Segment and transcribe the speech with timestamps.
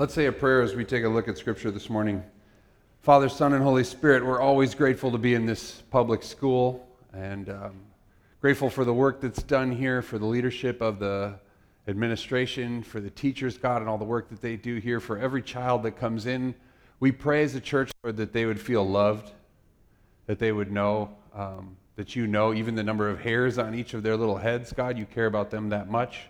[0.00, 2.24] Let's say a prayer as we take a look at Scripture this morning.
[3.02, 7.50] Father, Son, and Holy Spirit, we're always grateful to be in this public school and
[7.50, 7.82] um,
[8.40, 11.38] grateful for the work that's done here, for the leadership of the
[11.86, 15.42] administration, for the teachers, God, and all the work that they do here, for every
[15.42, 16.54] child that comes in.
[16.98, 19.32] We pray as a church, Lord, that they would feel loved,
[20.24, 23.92] that they would know um, that you know even the number of hairs on each
[23.92, 24.96] of their little heads, God.
[24.96, 26.20] You care about them that much,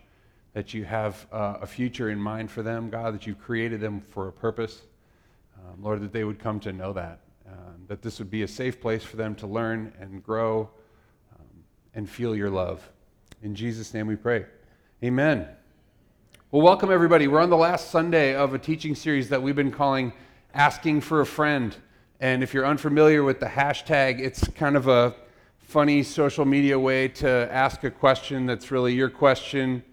[0.53, 4.01] that you have uh, a future in mind for them, God, that you've created them
[4.01, 4.83] for a purpose.
[5.57, 7.53] Um, Lord, that they would come to know that, uh,
[7.87, 10.71] that this would be a safe place for them to learn and grow
[11.39, 11.47] um,
[11.95, 12.89] and feel your love.
[13.43, 14.47] In Jesus' name we pray.
[15.05, 15.47] Amen.
[16.51, 17.29] Well, welcome everybody.
[17.29, 20.13] We're on the last Sunday of a teaching series that we've been calling
[20.53, 21.77] Asking for a Friend.
[22.19, 25.15] And if you're unfamiliar with the hashtag, it's kind of a
[25.61, 29.85] funny social media way to ask a question that's really your question,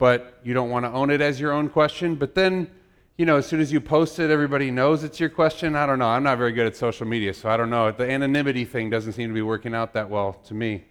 [0.00, 2.14] but you don't want to own it as your own question.
[2.14, 2.70] But then,
[3.18, 5.76] you know, as soon as you post it, everybody knows it's your question.
[5.76, 6.08] I don't know.
[6.08, 7.92] I'm not very good at social media, so I don't know.
[7.92, 10.84] The anonymity thing doesn't seem to be working out that well to me.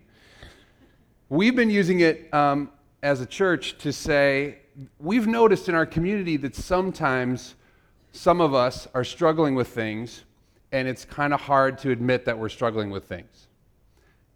[1.28, 2.70] We've been using it um,
[3.02, 4.60] as a church to say,
[5.00, 7.56] we've noticed in our community that sometimes
[8.12, 10.24] some of us are struggling with things,
[10.72, 13.49] and it's kind of hard to admit that we're struggling with things.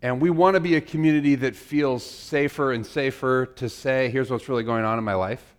[0.04, 4.30] And we want to be a community that feels safer and safer to say, here's
[4.30, 5.56] what's really going on in my life.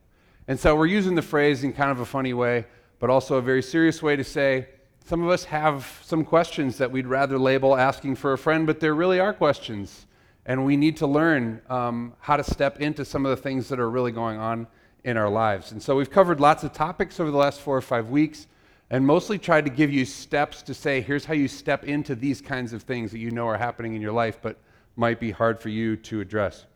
[0.47, 2.67] And so we're using the phrase in kind of a funny way,
[2.99, 4.69] but also a very serious way to say,
[5.03, 8.81] some of us have some questions that we'd rather label asking for a friend, but
[8.81, 10.05] there really are questions.
[10.45, 13.81] And we need to learn um, how to step into some of the things that
[13.81, 14.67] are really going on
[15.05, 15.73] in our lives.
[15.73, 18.47] And so we've covered lots of topics over the last four or five weeks
[18.95, 22.41] and mostly tried to give you steps to say, here's how you step into these
[22.41, 24.57] kinds of things that you know are happening in your life, but
[24.95, 26.67] might be hard for you to address.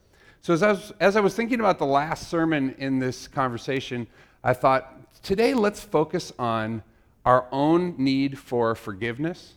[0.43, 4.09] So, as I was, as I was thinking about the last sermon in this conversation,
[4.43, 6.83] I thought, today let's focus on
[7.25, 9.55] our own need for forgiveness,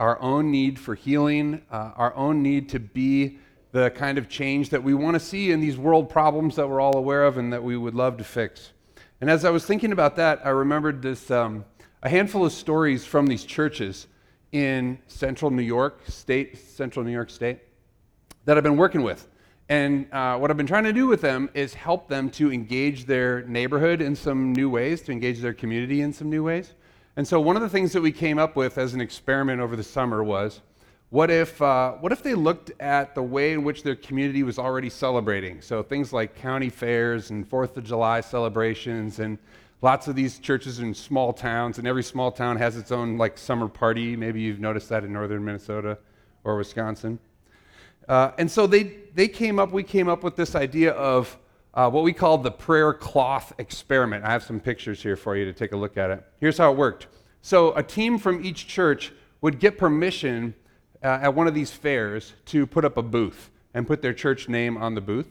[0.00, 3.36] our own need for healing, uh, our own need to be
[3.72, 6.80] the kind of change that we want to see in these world problems that we're
[6.80, 8.72] all aware of and that we would love to fix.
[9.20, 11.64] And as I was thinking about that, I remembered this um,
[12.02, 14.08] a handful of stories from these churches
[14.52, 17.60] in central New York State, central New York State,
[18.44, 19.26] that I've been working with.
[19.70, 23.06] And uh, what I've been trying to do with them is help them to engage
[23.06, 26.74] their neighborhood in some new ways, to engage their community in some new ways.
[27.16, 29.74] And so, one of the things that we came up with as an experiment over
[29.76, 30.60] the summer was
[31.10, 34.58] what if, uh, what if they looked at the way in which their community was
[34.58, 35.60] already celebrating?
[35.60, 39.38] So things like county fairs and Fourth of July celebrations, and
[39.82, 43.38] lots of these churches in small towns, and every small town has its own like
[43.38, 44.16] summer party.
[44.16, 45.98] Maybe you've noticed that in northern Minnesota
[46.42, 47.20] or Wisconsin.
[48.08, 51.38] Uh, and so they, they came up, we came up with this idea of
[51.74, 54.24] uh, what we called the prayer cloth experiment.
[54.24, 56.24] I have some pictures here for you to take a look at it.
[56.40, 57.06] Here's how it worked.
[57.42, 60.54] So a team from each church would get permission
[61.02, 64.48] uh, at one of these fairs to put up a booth and put their church
[64.48, 65.28] name on the booth.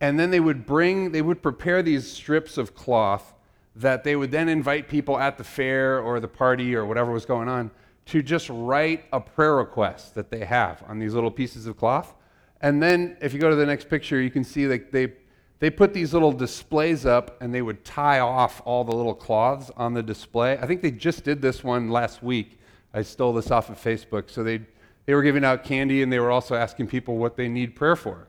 [0.00, 3.34] And then they would bring, they would prepare these strips of cloth
[3.76, 7.24] that they would then invite people at the fair or the party or whatever was
[7.24, 7.70] going on
[8.06, 12.14] to just write a prayer request that they have on these little pieces of cloth.
[12.60, 15.12] And then if you go to the next picture, you can see that they,
[15.60, 19.70] they put these little displays up and they would tie off all the little cloths
[19.76, 20.58] on the display.
[20.58, 22.58] I think they just did this one last week.
[22.92, 24.30] I stole this off of Facebook.
[24.30, 24.60] So they
[25.06, 27.96] they were giving out candy and they were also asking people what they need prayer
[27.96, 28.28] for.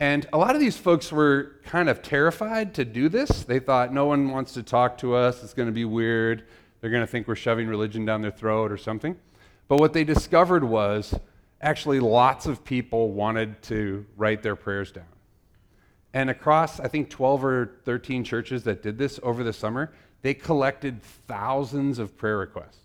[0.00, 3.44] And a lot of these folks were kind of terrified to do this.
[3.44, 5.42] They thought, no one wants to talk to us.
[5.42, 6.44] It's going to be weird.
[6.80, 9.16] They're going to think we're shoving religion down their throat or something.
[9.66, 11.14] But what they discovered was
[11.60, 15.04] actually lots of people wanted to write their prayers down.
[16.14, 20.34] And across, I think, 12 or 13 churches that did this over the summer, they
[20.34, 22.78] collected thousands of prayer requests.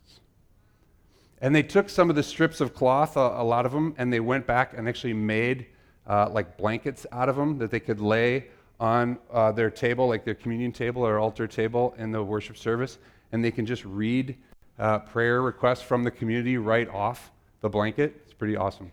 [1.44, 4.14] And they took some of the strips of cloth, a, a lot of them, and
[4.14, 5.66] they went back and actually made
[6.08, 8.48] uh, like blankets out of them that they could lay
[8.80, 12.98] on uh, their table, like their communion table or altar table in the worship service.
[13.34, 14.38] And they can just read
[14.80, 17.30] uh, prayer requests from the community right off
[17.60, 18.22] the blanket.
[18.24, 18.90] It's pretty awesome.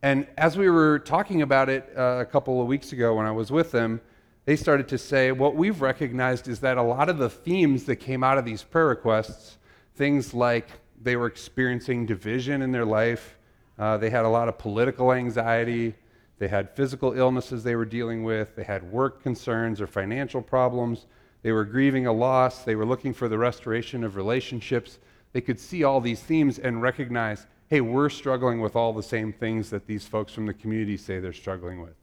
[0.00, 3.32] And as we were talking about it uh, a couple of weeks ago when I
[3.32, 4.00] was with them,
[4.44, 7.96] they started to say what we've recognized is that a lot of the themes that
[7.96, 9.58] came out of these prayer requests,
[9.96, 10.68] things like
[11.02, 13.38] they were experiencing division in their life.
[13.78, 15.94] Uh, they had a lot of political anxiety.
[16.38, 18.54] They had physical illnesses they were dealing with.
[18.56, 21.06] They had work concerns or financial problems.
[21.42, 22.64] They were grieving a loss.
[22.64, 24.98] They were looking for the restoration of relationships.
[25.32, 29.32] They could see all these themes and recognize hey, we're struggling with all the same
[29.32, 31.94] things that these folks from the community say they're struggling with.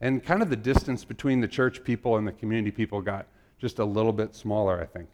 [0.00, 3.26] And kind of the distance between the church people and the community people got
[3.58, 5.10] just a little bit smaller, I think.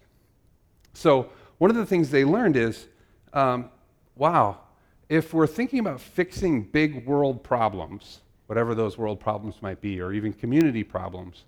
[0.93, 1.29] So,
[1.59, 2.87] one of the things they learned is
[3.35, 3.71] um,
[4.17, 4.61] wow,
[5.09, 10.13] if we're thinking about fixing big world problems, whatever those world problems might be, or
[10.13, 11.45] even community problems,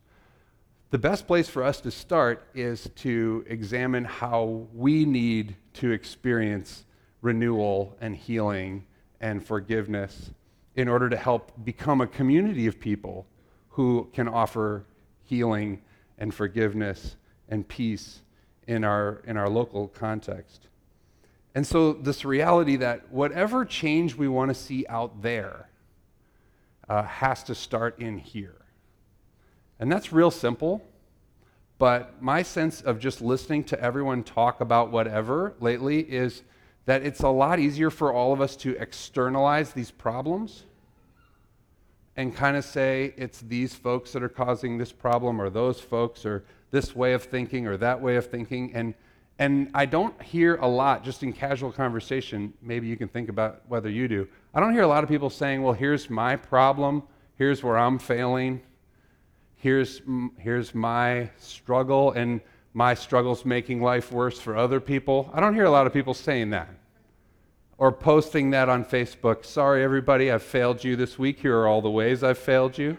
[0.91, 6.85] the best place for us to start is to examine how we need to experience
[7.23, 8.85] renewal and healing
[9.21, 10.31] and forgiveness
[10.77, 13.27] in order to help become a community of people
[13.71, 14.85] who can offer
[15.25, 15.83] healing
[16.19, 17.17] and forgiveness
[17.49, 18.21] and peace
[18.67, 20.69] in our, in our local context.
[21.57, 25.71] And so, this reality that whatever change we want to see out there
[26.87, 28.57] uh, has to start in here.
[29.81, 30.87] And that's real simple.
[31.79, 36.43] But my sense of just listening to everyone talk about whatever lately is
[36.85, 40.65] that it's a lot easier for all of us to externalize these problems
[42.19, 46.27] and kind of say it's these folks that are causing this problem or those folks
[46.27, 48.93] or this way of thinking or that way of thinking and
[49.39, 53.63] and I don't hear a lot just in casual conversation maybe you can think about
[53.69, 57.03] whether you do I don't hear a lot of people saying well here's my problem
[57.37, 58.63] here's where I'm failing
[59.57, 60.03] here's
[60.39, 62.41] here's my struggle and
[62.75, 66.15] my struggles making life worse for other people I don't hear a lot of people
[66.15, 66.69] saying that
[67.79, 69.45] or posting that on Facebook.
[69.45, 71.41] Sorry, everybody, I've failed you this week.
[71.41, 72.97] Here are all the ways I've failed you.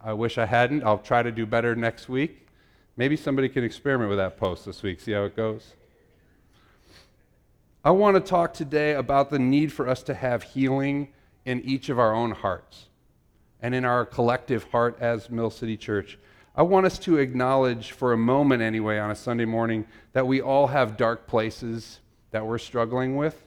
[0.00, 0.84] I wish I hadn't.
[0.84, 2.43] I'll try to do better next week.
[2.96, 5.74] Maybe somebody can experiment with that post this week, see how it goes.
[7.84, 11.08] I want to talk today about the need for us to have healing
[11.44, 12.86] in each of our own hearts
[13.60, 16.18] and in our collective heart as Mill City Church.
[16.54, 20.40] I want us to acknowledge, for a moment anyway, on a Sunday morning, that we
[20.40, 22.00] all have dark places
[22.30, 23.44] that we're struggling with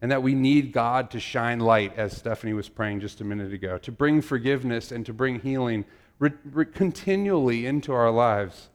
[0.00, 3.52] and that we need God to shine light, as Stephanie was praying just a minute
[3.52, 5.84] ago, to bring forgiveness and to bring healing
[6.18, 8.70] re- re- continually into our lives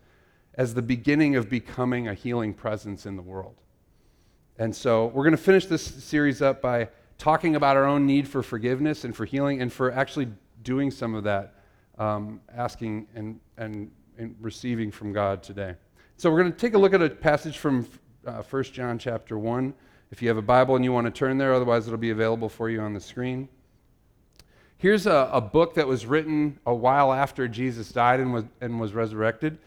[0.56, 3.56] as the beginning of becoming a healing presence in the world.
[4.58, 8.28] And so we're going to finish this series up by talking about our own need
[8.28, 10.28] for forgiveness and for healing and for actually
[10.64, 11.56] doing some of that,
[11.98, 15.76] um, asking and, and, and, receiving from God today.
[16.18, 17.88] So we're going to take a look at a passage from
[18.26, 19.74] uh, 1 John chapter 1
[20.14, 22.48] if you have a Bible and you want to turn there, otherwise, it'll be available
[22.48, 23.50] for you on the screen.
[24.78, 28.80] Here's a, a book that was written a while after Jesus died and was, and
[28.80, 29.58] was resurrected.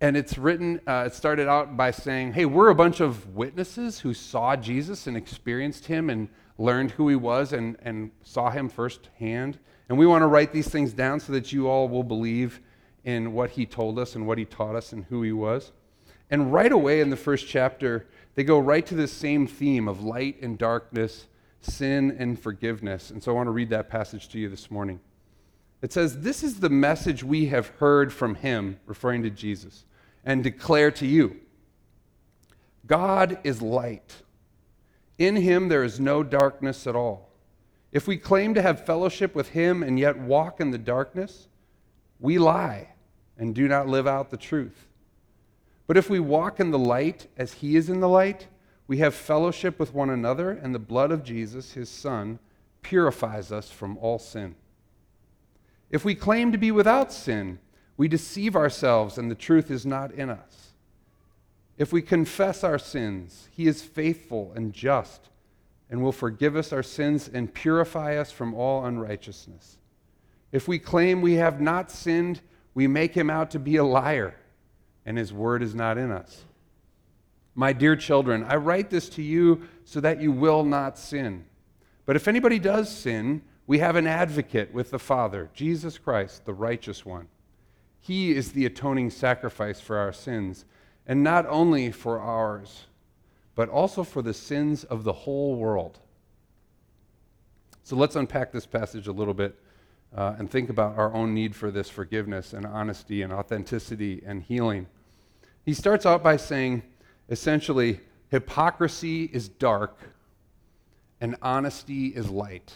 [0.00, 4.00] And it's written, uh, it started out by saying, hey, we're a bunch of witnesses
[4.00, 6.28] who saw Jesus and experienced him and
[6.58, 9.58] learned who he was and, and saw him firsthand.
[9.88, 12.60] And we want to write these things down so that you all will believe
[13.04, 15.72] in what he told us and what he taught us and who he was.
[16.30, 20.02] And right away in the first chapter, they go right to this same theme of
[20.02, 21.26] light and darkness,
[21.62, 23.10] sin and forgiveness.
[23.10, 25.00] And so I want to read that passage to you this morning.
[25.82, 29.84] It says, This is the message we have heard from him, referring to Jesus,
[30.24, 31.40] and declare to you
[32.86, 34.22] God is light.
[35.18, 37.30] In him there is no darkness at all.
[37.92, 41.48] If we claim to have fellowship with him and yet walk in the darkness,
[42.20, 42.90] we lie
[43.38, 44.88] and do not live out the truth.
[45.86, 48.48] But if we walk in the light as he is in the light,
[48.88, 52.38] we have fellowship with one another, and the blood of Jesus, his Son,
[52.82, 54.54] purifies us from all sin.
[55.90, 57.58] If we claim to be without sin,
[57.96, 60.72] we deceive ourselves, and the truth is not in us.
[61.78, 65.28] If we confess our sins, he is faithful and just
[65.90, 69.78] and will forgive us our sins and purify us from all unrighteousness.
[70.50, 72.40] If we claim we have not sinned,
[72.74, 74.34] we make him out to be a liar
[75.04, 76.44] and his word is not in us.
[77.54, 81.44] My dear children, I write this to you so that you will not sin.
[82.04, 86.54] But if anybody does sin, we have an advocate with the Father, Jesus Christ, the
[86.54, 87.28] righteous one.
[88.00, 90.64] He is the atoning sacrifice for our sins,
[91.06, 92.84] and not only for ours,
[93.56, 95.98] but also for the sins of the whole world.
[97.82, 99.58] So let's unpack this passage a little bit
[100.16, 104.42] uh, and think about our own need for this forgiveness and honesty and authenticity and
[104.42, 104.86] healing.
[105.64, 106.84] He starts out by saying,
[107.28, 109.98] essentially, hypocrisy is dark
[111.20, 112.72] and honesty is light.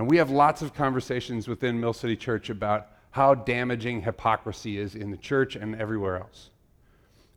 [0.00, 4.94] And we have lots of conversations within Mill City Church about how damaging hypocrisy is
[4.94, 6.48] in the church and everywhere else.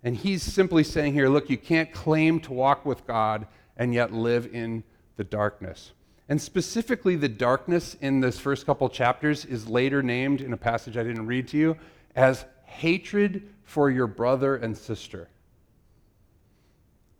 [0.01, 4.13] And he's simply saying here look, you can't claim to walk with God and yet
[4.13, 4.85] live in
[5.17, 5.91] the darkness.
[6.29, 10.95] And specifically, the darkness in this first couple chapters is later named in a passage
[10.95, 11.75] I didn't read to you
[12.15, 15.27] as hatred for your brother and sister.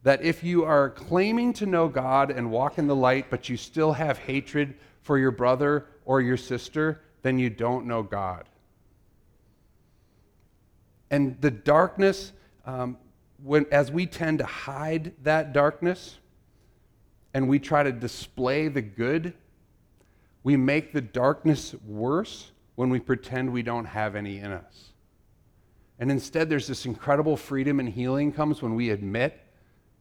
[0.03, 3.57] That if you are claiming to know God and walk in the light, but you
[3.57, 8.45] still have hatred for your brother or your sister, then you don't know God.
[11.11, 12.33] And the darkness,
[12.65, 12.97] um,
[13.43, 16.17] when, as we tend to hide that darkness
[17.33, 19.33] and we try to display the good,
[20.43, 24.93] we make the darkness worse when we pretend we don't have any in us.
[25.99, 29.39] And instead, there's this incredible freedom and healing comes when we admit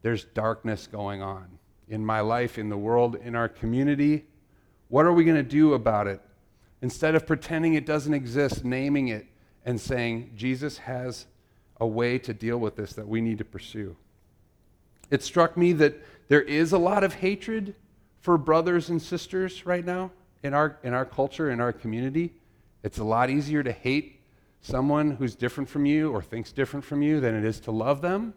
[0.02, 1.46] there's darkness going on
[1.88, 4.24] in my life, in the world, in our community.
[4.92, 6.20] What are we going to do about it?
[6.82, 9.26] Instead of pretending it doesn't exist, naming it
[9.64, 11.24] and saying, Jesus has
[11.80, 13.96] a way to deal with this that we need to pursue.
[15.10, 15.94] It struck me that
[16.28, 17.74] there is a lot of hatred
[18.20, 20.10] for brothers and sisters right now
[20.42, 22.34] in our, in our culture, in our community.
[22.82, 24.20] It's a lot easier to hate
[24.60, 28.02] someone who's different from you or thinks different from you than it is to love
[28.02, 28.34] them.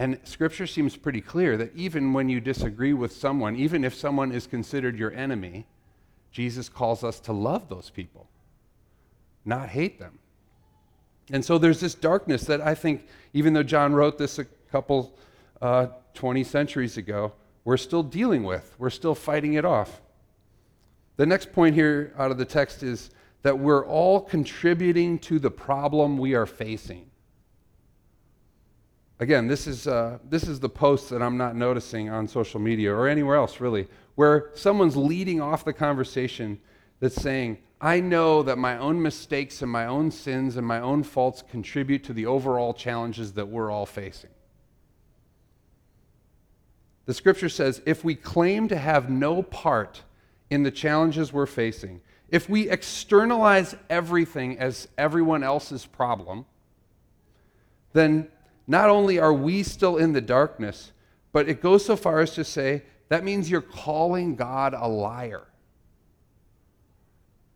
[0.00, 4.32] And scripture seems pretty clear that even when you disagree with someone, even if someone
[4.32, 5.66] is considered your enemy,
[6.32, 8.26] Jesus calls us to love those people,
[9.44, 10.18] not hate them.
[11.30, 15.18] And so there's this darkness that I think, even though John wrote this a couple,
[15.60, 17.34] uh, 20 centuries ago,
[17.66, 18.74] we're still dealing with.
[18.78, 20.00] We're still fighting it off.
[21.18, 23.10] The next point here out of the text is
[23.42, 27.09] that we're all contributing to the problem we are facing.
[29.20, 32.92] Again, this is, uh, this is the post that I'm not noticing on social media
[32.92, 36.58] or anywhere else, really, where someone's leading off the conversation
[37.00, 41.02] that's saying, I know that my own mistakes and my own sins and my own
[41.02, 44.30] faults contribute to the overall challenges that we're all facing.
[47.04, 50.02] The scripture says if we claim to have no part
[50.48, 52.00] in the challenges we're facing,
[52.30, 56.46] if we externalize everything as everyone else's problem,
[57.92, 58.28] then
[58.70, 60.92] not only are we still in the darkness,
[61.32, 65.48] but it goes so far as to say that means you're calling God a liar.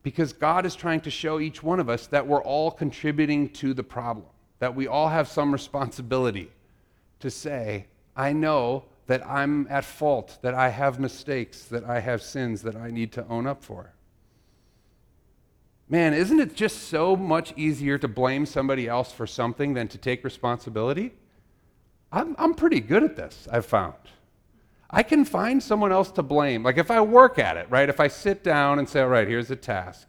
[0.02, 3.72] Because God is trying to show each one of us that we're all contributing to
[3.74, 4.26] the problem,
[4.58, 6.50] that we all have some responsibility
[7.20, 12.22] to say, I know that I'm at fault, that I have mistakes, that I have
[12.22, 13.92] sins that I need to own up for.
[15.88, 19.98] Man, isn't it just so much easier to blame somebody else for something than to
[19.98, 21.12] take responsibility?
[22.10, 23.94] I'm, I'm pretty good at this, I've found.
[24.88, 26.62] I can find someone else to blame.
[26.62, 27.88] Like if I work at it, right?
[27.88, 30.06] If I sit down and say, all right, here's a task.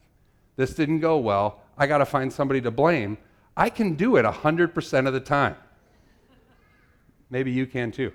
[0.56, 1.62] This didn't go well.
[1.78, 3.18] I got to find somebody to blame.
[3.58, 5.56] I can do it 100% of the time.
[7.30, 8.14] Maybe you can too.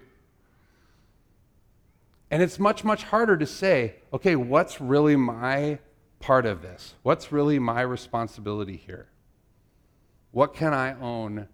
[2.31, 5.79] And it's much, much harder to say, okay, what's really my
[6.21, 6.95] part of this?
[7.03, 9.09] What's really my responsibility here?
[10.31, 11.49] What can I own?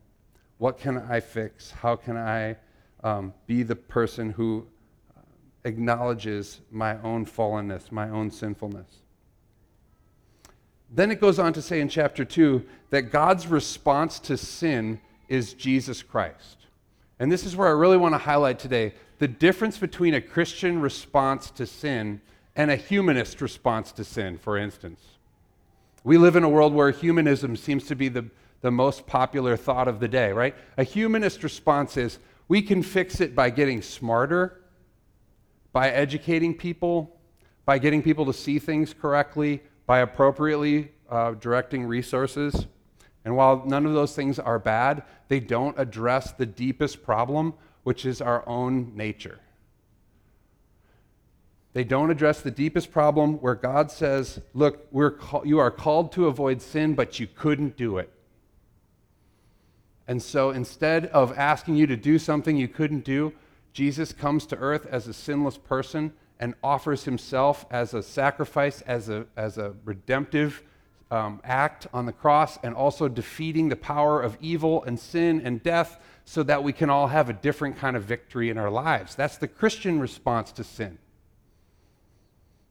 [0.59, 1.71] What can I fix?
[1.71, 2.57] How can I
[3.03, 4.67] um, be the person who
[5.65, 8.89] acknowledges my own fallenness, my own sinfulness?
[10.91, 15.55] Then it goes on to say in chapter 2 that God's response to sin is
[15.55, 16.67] Jesus Christ.
[17.19, 20.81] And this is where I really want to highlight today the difference between a Christian
[20.81, 22.21] response to sin
[22.57, 25.01] and a humanist response to sin, for instance.
[26.03, 28.27] We live in a world where humanism seems to be the,
[28.63, 30.55] the most popular thought of the day, right?
[30.79, 34.63] A humanist response is we can fix it by getting smarter,
[35.73, 37.19] by educating people,
[37.67, 42.67] by getting people to see things correctly, by appropriately uh, directing resources.
[43.25, 48.07] And while none of those things are bad, they don't address the deepest problem, which
[48.07, 49.41] is our own nature.
[51.77, 56.27] They don't address the deepest problem where God says, Look, call- you are called to
[56.27, 58.11] avoid sin, but you couldn't do it.
[60.09, 63.35] And so instead of asking you to do something you couldn't do,
[63.75, 69.11] Jesus comes to earth as a sinless person and offers himself as a sacrifice, as
[69.11, 70.63] a, as a redemptive
[71.11, 75.63] um, act on the cross, and also defeating the power of evil and sin and
[75.63, 79.15] death so that we can all have a different kind of victory in our lives.
[79.15, 80.97] That's the Christian response to sin.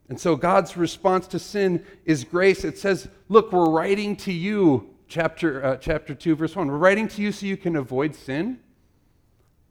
[0.10, 2.64] And so God's response to sin is grace.
[2.64, 6.68] It says, Look, we're writing to you, chapter, uh, chapter 2, verse 1.
[6.68, 8.60] We're writing to you so you can avoid sin.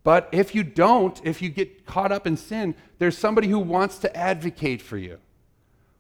[0.03, 3.99] But if you don't, if you get caught up in sin, there's somebody who wants
[3.99, 5.19] to advocate for you,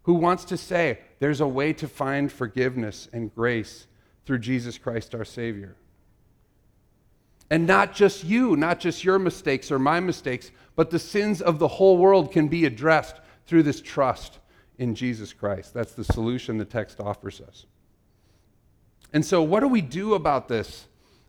[0.02, 3.86] who wants to say, There's a way to find forgiveness and grace
[4.26, 5.76] through Jesus Christ our Savior.
[7.50, 11.58] And not just you, not just your mistakes or my mistakes, but the sins of
[11.58, 14.38] the whole world can be addressed through this trust
[14.78, 15.74] in Jesus Christ.
[15.74, 17.66] That's the solution the text offers us.
[19.12, 20.86] And so, what do we do about this?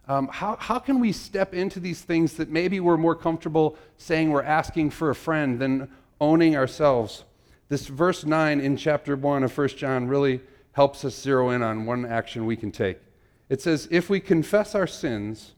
[0.07, 4.31] Um, how, how can we step into these things that maybe we're more comfortable saying
[4.31, 5.89] we're asking for a friend than
[6.21, 7.23] owning ourselves?
[7.69, 10.41] This verse 9 in chapter 1 of 1 John really
[10.73, 12.99] helps us zero in on one action we can take.
[13.49, 15.53] It says, If we confess our sins,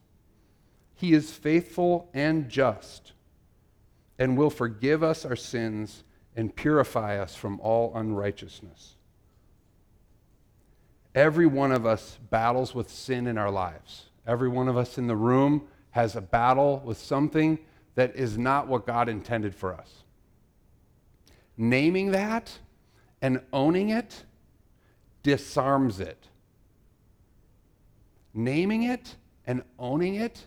[0.94, 3.12] he is faithful and just
[4.18, 6.02] and will forgive us our sins
[6.38, 8.94] and purify us from all unrighteousness.
[11.12, 14.04] Every one of us battles with sin in our lives.
[14.24, 17.58] Every one of us in the room has a battle with something
[17.96, 20.04] that is not what God intended for us.
[21.56, 22.56] Naming that
[23.20, 24.22] and owning it
[25.24, 26.28] disarms it.
[28.32, 30.44] Naming it and owning it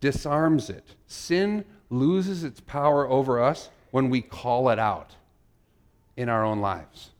[0.00, 0.86] disarms it.
[1.06, 5.14] Sin loses its power over us when we call it out
[6.18, 7.12] in our own lives.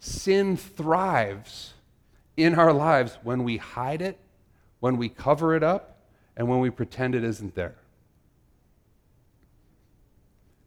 [0.00, 1.74] Sin thrives
[2.38, 4.18] in our lives when we hide it,
[4.80, 5.98] when we cover it up,
[6.38, 7.74] and when we pretend it isn't there.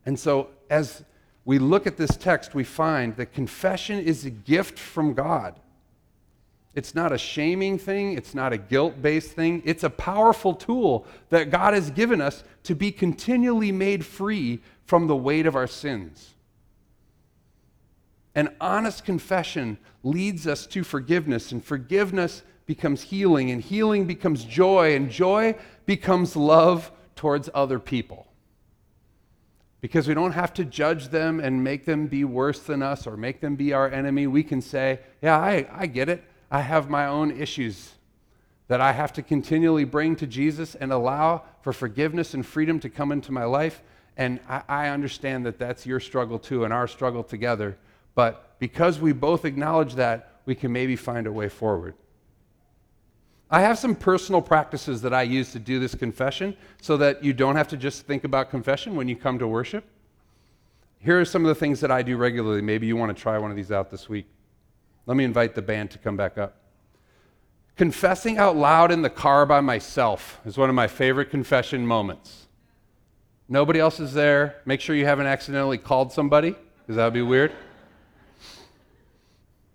[0.05, 1.03] And so, as
[1.45, 5.59] we look at this text, we find that confession is a gift from God.
[6.73, 9.61] It's not a shaming thing, it's not a guilt based thing.
[9.65, 15.07] It's a powerful tool that God has given us to be continually made free from
[15.07, 16.33] the weight of our sins.
[18.35, 24.95] An honest confession leads us to forgiveness, and forgiveness becomes healing, and healing becomes joy,
[24.95, 28.27] and joy becomes love towards other people.
[29.81, 33.17] Because we don't have to judge them and make them be worse than us or
[33.17, 34.27] make them be our enemy.
[34.27, 36.23] We can say, Yeah, I, I get it.
[36.51, 37.93] I have my own issues
[38.67, 42.89] that I have to continually bring to Jesus and allow for forgiveness and freedom to
[42.89, 43.81] come into my life.
[44.17, 47.77] And I, I, understand that that's your struggle too and our struggle together.
[48.15, 51.95] But because we both acknowledge that, we can maybe find a way forward.
[53.49, 57.33] I have some personal practices that I use to do this confession so that you
[57.33, 59.85] don't have to just think about confession when you come to worship.
[60.99, 62.61] Here are some of the things that I do regularly.
[62.61, 64.27] Maybe you want to try one of these out this week.
[65.05, 66.57] Let me invite the band to come back up.
[67.75, 72.47] Confessing out loud in the car by myself is one of my favorite confession moments.
[73.49, 74.61] Nobody else is there.
[74.65, 77.51] Make sure you haven't accidentally called somebody, because that would be weird.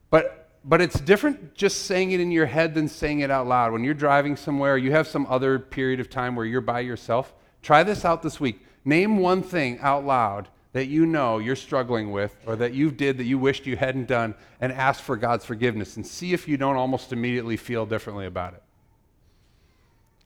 [0.08, 3.72] But, but it's different just saying it in your head than saying it out loud.
[3.72, 7.34] When you're driving somewhere, you have some other period of time where you're by yourself.
[7.60, 8.64] Try this out this week.
[8.84, 13.16] Name one thing out loud that you know you're struggling with or that you did
[13.16, 16.58] that you wished you hadn't done and ask for God's forgiveness and see if you
[16.58, 18.62] don't almost immediately feel differently about it.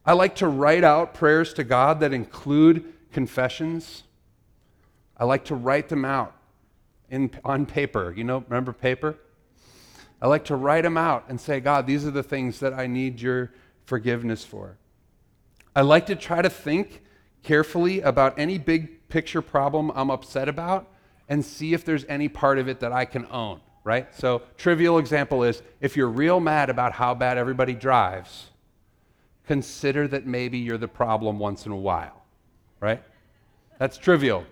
[0.05, 4.03] I like to write out prayers to God that include confessions.
[5.17, 6.35] I like to write them out
[7.11, 8.13] in, on paper.
[8.17, 9.19] You know, remember paper?
[10.21, 12.89] I like to write them out and say, God, these are the things that I
[12.89, 13.53] need your
[13.85, 14.79] forgiveness for.
[15.77, 17.03] I like to try to think
[17.45, 20.89] carefully about any big picture problem I'm upset about
[21.29, 24.13] and see if there's any part of it that I can own, right?
[24.15, 28.47] So, trivial example is if you're real mad about how bad everybody drives,
[29.47, 32.23] consider that maybe you're the problem once in a while,
[32.81, 33.03] right?
[33.79, 34.45] That's trivial.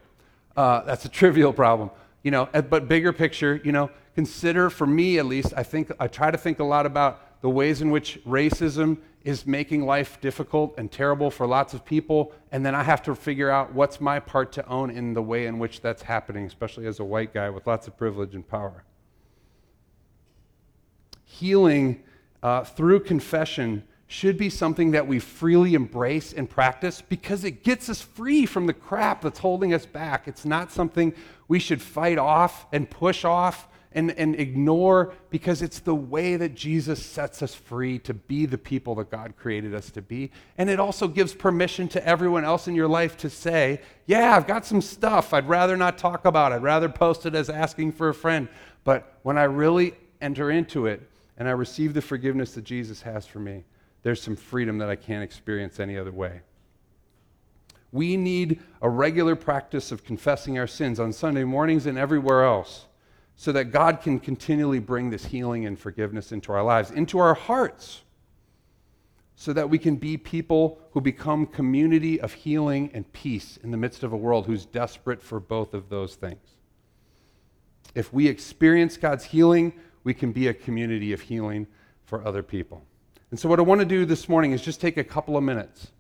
[0.57, 1.91] Uh, that's a trivial problem,
[2.23, 2.47] you know.
[2.47, 5.53] But bigger picture, you know, consider for me at least.
[5.57, 9.47] I think I try to think a lot about the ways in which racism is
[9.47, 13.51] making life difficult and terrible for lots of people, and then I have to figure
[13.51, 17.01] out what's my part to own in the way in which that's happening, especially as
[17.01, 18.85] a white guy with lots of privilege and power.
[21.25, 22.03] Healing
[22.43, 27.91] uh, through confession should be something that we freely embrace and practice because it gets
[27.91, 30.27] us free from the crap that's holding us back.
[30.27, 31.13] It's not something
[31.47, 36.55] we should fight off and push off and, and ignore because it's the way that
[36.55, 40.31] Jesus sets us free to be the people that God created us to be.
[40.59, 44.47] And it also gives permission to everyone else in your life to say, Yeah, I've
[44.47, 46.53] got some stuff I'd rather not talk about.
[46.53, 48.49] I'd rather post it as asking for a friend.
[48.85, 53.27] But when I really enter into it and I receive the forgiveness that Jesus has
[53.27, 53.65] for me,
[54.03, 56.43] there's some freedom that I can't experience any other way.
[57.91, 62.85] We need a regular practice of confessing our sins on Sunday mornings and everywhere else
[63.41, 67.35] so that God can continually bring this healing and forgiveness into our lives, into our
[67.35, 68.03] hearts,
[69.37, 73.77] so that we can be people who become community of healing and peace in the
[73.77, 76.57] midst of a world who's desperate for both of those things.
[77.95, 79.73] If we experience God's healing,
[80.03, 81.69] we can be a community of healing
[82.07, 82.83] for other people.
[83.31, 85.45] And so, what I want to do this morning is just take a couple of
[85.45, 85.93] minutes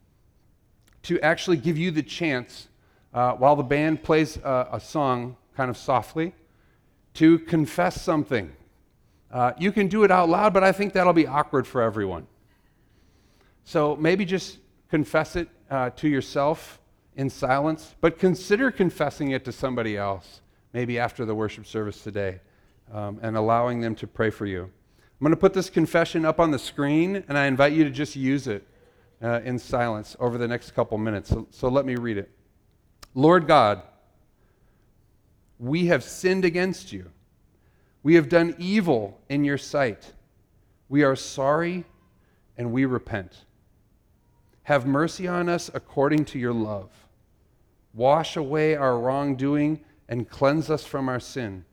[1.04, 2.66] to actually give you the chance,
[3.14, 6.34] uh, while the band plays a, a song kind of softly,
[7.18, 8.52] to confess something.
[9.32, 12.28] Uh, you can do it out loud, but I think that'll be awkward for everyone.
[13.64, 16.80] So maybe just confess it uh, to yourself
[17.16, 22.38] in silence, but consider confessing it to somebody else, maybe after the worship service today,
[22.92, 24.62] um, and allowing them to pray for you.
[24.62, 27.90] I'm going to put this confession up on the screen, and I invite you to
[27.90, 28.64] just use it
[29.20, 31.30] uh, in silence over the next couple minutes.
[31.30, 32.30] So, so let me read it.
[33.16, 33.82] Lord God,
[35.58, 37.10] we have sinned against you.
[38.02, 40.12] We have done evil in your sight.
[40.88, 41.84] We are sorry
[42.56, 43.44] and we repent.
[44.64, 46.90] Have mercy on us according to your love.
[47.94, 51.64] Wash away our wrongdoing and cleanse us from our sin.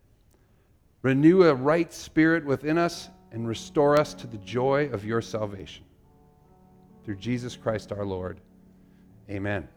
[1.01, 5.83] Renew a right spirit within us and restore us to the joy of your salvation.
[7.03, 8.39] Through Jesus Christ our Lord.
[9.29, 9.67] Amen.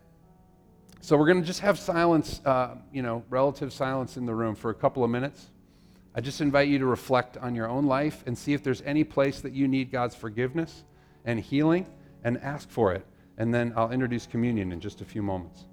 [1.01, 4.55] So we're going to just have silence, uh, you know, relative silence in the room
[4.55, 5.47] for a couple of minutes.
[6.15, 9.05] I just invite you to reflect on your own life and see if there's any
[9.05, 10.85] place that you need God's forgiveness
[11.25, 11.87] and healing
[12.25, 13.07] and ask for it.
[13.37, 15.67] And then I'll introduce communion in just a few moments.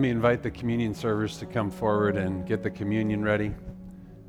[0.00, 3.54] Let me invite the communion servers to come forward and get the communion ready.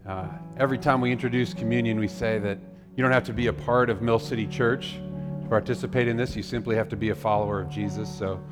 [0.05, 2.59] Uh, every time we introduce communion, we say that
[2.97, 4.95] You don't have to be a part of Mill City Church
[5.41, 6.35] to participate in this.
[6.35, 8.13] You simply have to be a follower of Jesus.
[8.13, 8.43] So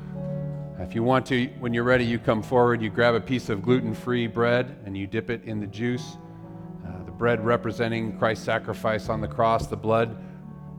[0.78, 3.60] if you want to, when you're ready, you come forward, you grab a piece of
[3.60, 6.16] gluten free bread, and you dip it in the juice.
[6.86, 10.16] Uh, the bread representing Christ's sacrifice on the cross, the blood,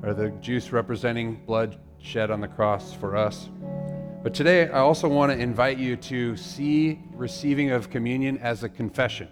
[0.02, 3.48] or the juice representing blood shed on the cross for us.
[4.24, 8.70] But today, I also want to invite you to see receiving of communion as a
[8.70, 9.28] confession,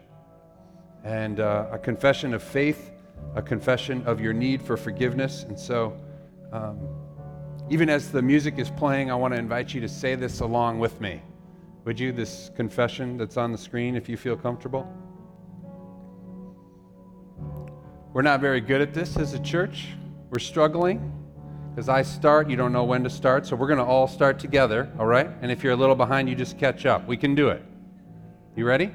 [1.03, 2.89] and uh, a confession of faith,
[3.35, 5.43] a confession of your need for forgiveness.
[5.43, 5.95] And so,
[6.51, 6.79] um,
[7.69, 10.79] even as the music is playing, I want to invite you to say this along
[10.79, 11.21] with me.
[11.85, 14.91] Would you, this confession that's on the screen, if you feel comfortable?
[18.11, 19.89] We're not very good at this as a church.
[20.31, 21.18] We're struggling.
[21.79, 23.47] Because I start, you don't know when to start.
[23.47, 25.29] So we're going to all start together, all right?
[25.41, 27.07] And if you're a little behind, you just catch up.
[27.07, 27.63] We can do it.
[28.57, 28.91] You ready?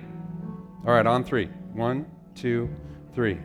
[0.87, 1.47] All right, on three.
[1.73, 2.68] One, two,
[3.14, 3.38] three.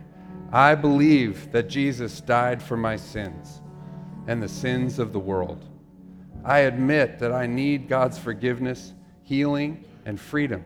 [0.52, 3.62] I believe that Jesus died for my sins
[4.28, 5.70] and the sins of the world.
[6.44, 10.66] I admit that I need God's forgiveness, healing, and freedom.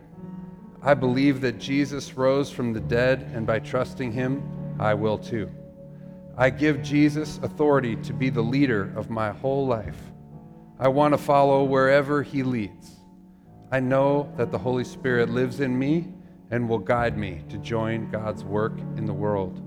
[0.81, 4.41] I believe that Jesus rose from the dead, and by trusting him,
[4.79, 5.51] I will too.
[6.35, 9.97] I give Jesus authority to be the leader of my whole life.
[10.79, 12.91] I want to follow wherever he leads.
[13.71, 16.07] I know that the Holy Spirit lives in me
[16.49, 19.61] and will guide me to join God's work in the world.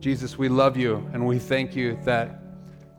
[0.00, 2.42] Jesus, we love you and we thank you that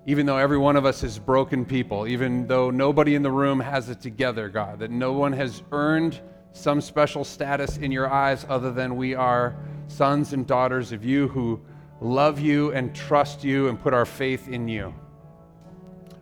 [0.05, 3.59] even though every one of us is broken people, even though nobody in the room
[3.59, 6.21] has it together, God, that no one has earned
[6.53, 9.55] some special status in your eyes other than we are
[9.87, 11.59] sons and daughters of you who
[12.01, 14.93] love you and trust you and put our faith in you.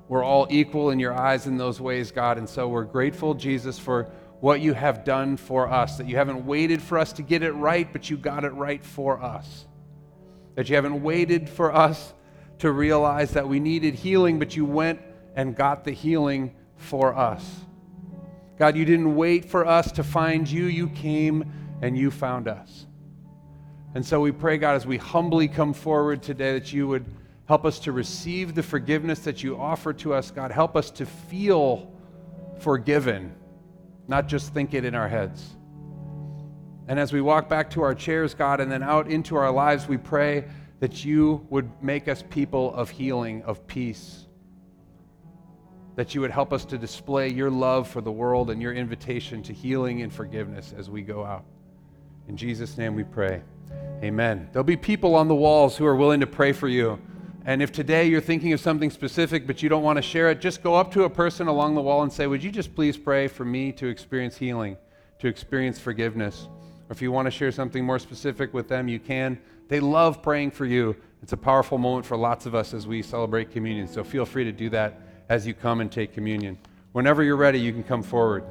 [0.07, 3.79] We're all equal in your eyes in those ways, God, and so we're grateful, Jesus,
[3.79, 7.41] for what you have done for us, that you haven't waited for us to get
[7.41, 9.65] it right, but you got it right for us.
[10.53, 12.13] That you haven't waited for us
[12.59, 15.01] to realize that we needed healing, but you went
[15.35, 17.61] and got the healing for us.
[18.57, 22.84] God, you didn't wait for us to find you, you came and you found us.
[23.95, 27.05] And so we pray, God, as we humbly come forward today, that you would
[27.47, 30.51] help us to receive the forgiveness that you offer to us, God.
[30.51, 31.93] Help us to feel
[32.60, 33.34] forgiven,
[34.10, 35.55] not just think it in our heads.
[36.89, 39.88] And as we walk back to our chairs, God, and then out into our lives,
[39.88, 40.43] we pray
[40.81, 44.25] that you would make us people of healing, of peace.
[45.95, 49.41] That you would help us to display your love for the world and your invitation
[49.43, 51.45] to healing and forgiveness as we go out.
[52.27, 53.41] In Jesus' name we pray.
[54.05, 54.47] Amen.
[54.51, 56.99] There'll be people on the walls who are willing to pray for you.
[57.43, 60.39] And if today you're thinking of something specific but you don't want to share it,
[60.39, 62.97] just go up to a person along the wall and say, Would you just please
[62.97, 64.77] pray for me to experience healing,
[65.17, 66.47] to experience forgiveness?
[66.87, 69.39] Or if you want to share something more specific with them, you can.
[69.69, 70.95] They love praying for you.
[71.23, 73.87] It's a powerful moment for lots of us as we celebrate communion.
[73.87, 76.59] So feel free to do that as you come and take communion.
[76.91, 78.43] Whenever you're ready, you can come forward.